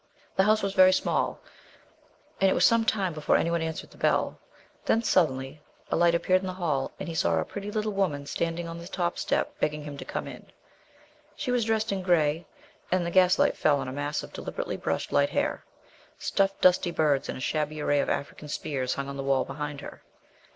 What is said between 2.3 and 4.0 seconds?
and it was some time before any one answered the